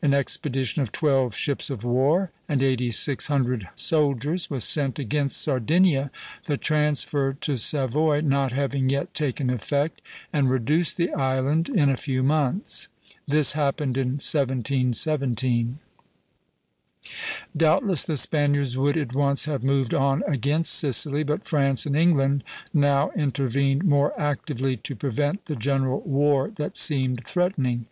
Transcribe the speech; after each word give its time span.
An 0.00 0.14
expedition 0.14 0.80
of 0.80 0.92
twelve 0.92 1.34
ships 1.34 1.68
of 1.68 1.82
war 1.82 2.30
and 2.48 2.62
eighty 2.62 2.92
six 2.92 3.26
hundred 3.26 3.66
soldiers 3.74 4.48
was 4.48 4.62
sent 4.62 5.00
against 5.00 5.42
Sardinia, 5.42 6.12
the 6.46 6.56
transfer 6.56 7.32
to 7.40 7.56
Savoy 7.56 8.20
not 8.20 8.52
having 8.52 8.90
yet 8.90 9.12
taken 9.12 9.50
effect, 9.50 10.00
and 10.32 10.48
reduced 10.48 10.96
the 10.98 11.12
island 11.12 11.68
in 11.68 11.90
a 11.90 11.96
few 11.96 12.22
months. 12.22 12.86
This 13.26 13.54
happened 13.54 13.98
in 13.98 14.10
1717. 14.22 15.80
Doubtless 17.56 18.04
the 18.04 18.16
Spaniards 18.16 18.78
would 18.78 18.96
at 18.96 19.16
once 19.16 19.46
have 19.46 19.64
moved 19.64 19.94
on 19.94 20.22
against 20.28 20.74
Sicily; 20.74 21.24
but 21.24 21.44
France 21.44 21.86
and 21.86 21.96
England 21.96 22.44
now 22.72 23.10
intervened 23.16 23.82
more 23.84 24.12
actively 24.16 24.76
to 24.76 24.94
prevent 24.94 25.46
the 25.46 25.56
general 25.56 26.00
war 26.02 26.50
that 26.52 26.76
seemed 26.76 27.24
threatening. 27.24 27.86